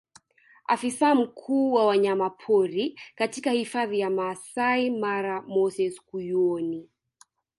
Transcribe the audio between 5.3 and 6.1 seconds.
Moses